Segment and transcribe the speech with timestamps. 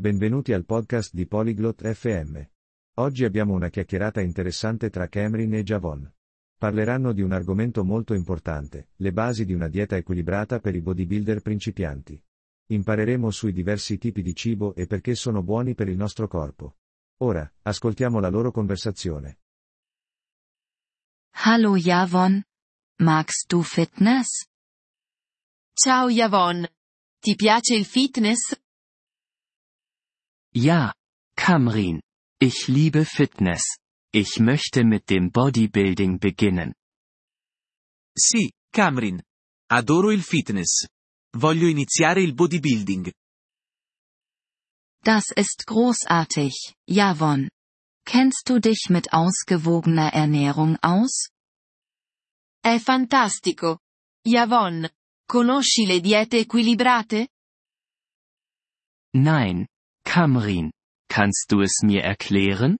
[0.00, 2.40] Benvenuti al podcast di Polyglot FM.
[3.00, 6.10] Oggi abbiamo una chiacchierata interessante tra Cameron e Javon.
[6.56, 11.42] Parleranno di un argomento molto importante, le basi di una dieta equilibrata per i bodybuilder
[11.42, 12.18] principianti.
[12.68, 16.78] Impareremo sui diversi tipi di cibo e perché sono buoni per il nostro corpo.
[17.18, 19.40] Ora, ascoltiamo la loro conversazione.
[21.44, 22.42] Hallo Javon.
[23.00, 24.46] Magst du Fitness?
[25.74, 26.66] Ciao Javon.
[27.18, 28.58] Ti piace il fitness?
[30.54, 30.92] Ja,
[31.36, 32.00] Kamrin.
[32.40, 33.76] Ich liebe Fitness.
[34.12, 36.74] Ich möchte mit dem Bodybuilding beginnen.
[38.18, 39.22] Sì, Camrin.
[39.70, 40.86] Adoro il fitness.
[41.36, 43.12] Voglio iniziare il bodybuilding.
[45.04, 47.48] Das ist großartig, Javon.
[48.04, 51.28] Kennst du dich mit ausgewogener Ernährung aus?
[52.62, 53.78] È fantastico.
[54.26, 54.90] Javon.
[55.28, 57.28] Conosci le diete equilibrate?
[59.14, 59.66] Nein,
[60.10, 60.72] Kamrin.
[61.08, 62.78] Kannst du es mir erklären?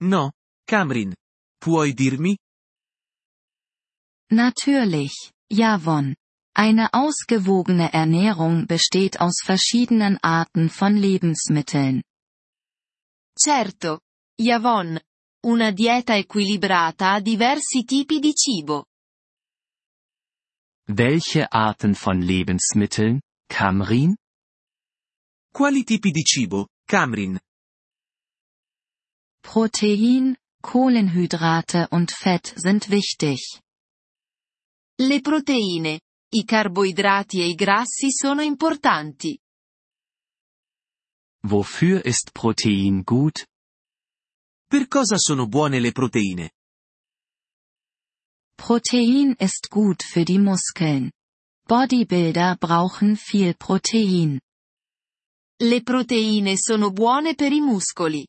[0.00, 0.30] No,
[0.66, 1.14] Camrin.
[1.60, 2.38] Puoi dirmi?
[4.30, 5.12] Natürlich,
[5.50, 6.14] Javon.
[6.54, 12.02] Eine ausgewogene Ernährung besteht aus verschiedenen Arten von Lebensmitteln.
[13.38, 14.00] Certo.
[14.40, 14.98] Javon.
[15.44, 18.86] Una dieta equilibrata ha diversi tipi di cibo.
[20.88, 24.16] Welche Arten von Lebensmitteln, Kamrin?
[25.54, 27.38] Quali tipi di cibo, Camrin?
[29.42, 33.60] Protein, Kohlenhydrate und Fett sind wichtig.
[34.98, 36.00] Le proteine,
[36.30, 39.38] i carboidrati e i grassi sono importanti.
[41.42, 43.46] Wofür ist Protein gut?
[44.66, 46.52] Per cosa sono buone le proteine?
[48.56, 51.12] Protein ist gut für die Muskeln.
[51.66, 54.40] Bodybuilder brauchen viel Protein.
[55.62, 58.26] Le proteine sono buone per i muscoli.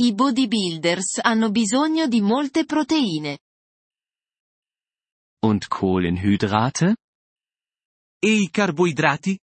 [0.00, 3.38] I bodybuilders hanno bisogno di molte proteine.
[5.44, 6.96] Und Kohlenhydrate?
[8.18, 9.38] E i carboidrati?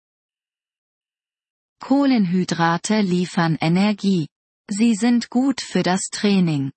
[1.78, 4.26] Kohlenhydrate liefern Energie.
[4.66, 6.72] Sie sind gut für das Training.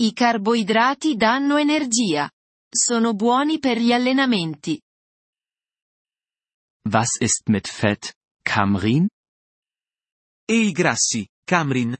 [0.00, 2.30] I carboidrati danno energia.
[2.70, 4.80] Sono buoni per gli allenamenti.
[6.88, 8.14] Was ist mit Fett,
[8.48, 9.08] Kamrin?
[10.48, 11.94] E i grassi, Camrin?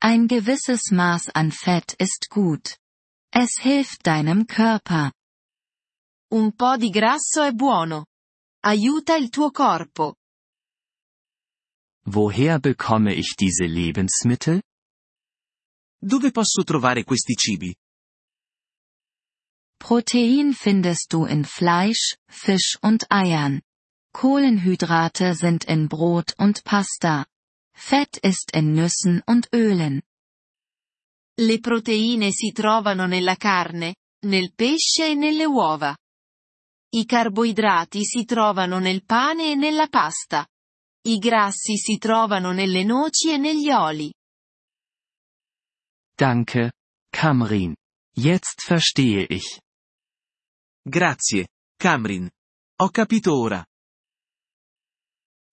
[0.00, 2.78] Ein gewisses Maß an Fett ist gut.
[3.30, 5.12] Es hilft deinem Körper.
[6.32, 8.06] Un po' di grasso è buono.
[8.64, 10.16] Aiuta il tuo corpo.
[12.06, 14.62] Woher bekomme ich diese Lebensmittel?
[16.00, 17.76] Dove posso trovare questi cibi?
[19.78, 23.60] Protein findest du in Fleisch, Fisch und Eiern.
[24.12, 27.26] Kohlenhydrate sind in Brot und Pasta.
[27.74, 30.02] Fett ist in Nüssen und Ölen.
[31.40, 33.94] Le proteine si trovano nella carne,
[34.26, 35.96] nel pesce e nelle uova.
[36.90, 40.46] I carboidrati si trovano nel pane e nella pasta.
[41.06, 44.12] I grassi si trovano nelle noci e negli oli.
[46.16, 46.72] Danke,
[47.10, 47.76] Kamrin.
[48.16, 49.60] Jetzt verstehe ich.
[50.82, 52.28] Grazie, Camrin.
[52.80, 53.64] Ho capito ora.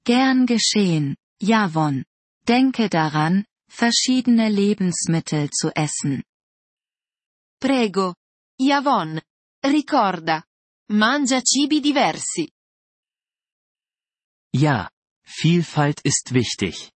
[0.06, 2.06] Gern geschehen, Javon.
[2.48, 6.24] Denke daran, verschiedene Lebensmittel zu essen.
[7.60, 8.14] Prego.
[8.62, 9.20] Javon.
[9.64, 10.46] Ricorda.
[10.92, 12.52] Mangia cibi diversi.
[14.54, 14.92] Ja,
[15.26, 16.92] Vielfalt ist wichtig.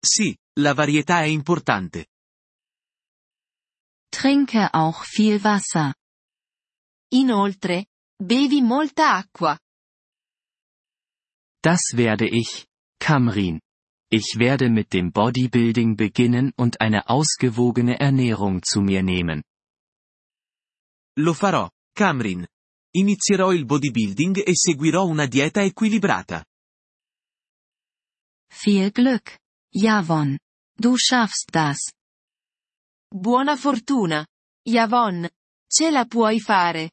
[0.00, 2.06] Sì, la varietà è importante.
[4.08, 5.92] Trinke auch viel Wasser.
[7.12, 9.58] Inoltre, bevi molta acqua.
[11.66, 12.68] Das werde ich,
[13.00, 13.60] Kamrin.
[14.08, 19.42] Ich werde mit dem Bodybuilding beginnen und eine ausgewogene Ernährung zu mir nehmen.
[21.18, 22.46] Lo farò, Camrin.
[22.94, 26.44] Inizierò il bodybuilding e seguirò una dieta equilibrata.
[28.62, 29.36] Viel Glück,
[29.74, 30.38] Javon.
[30.72, 31.90] Du schaffst das.
[33.12, 34.24] Buona fortuna.
[34.62, 35.28] Javon.
[35.66, 36.92] Ce la puoi fare.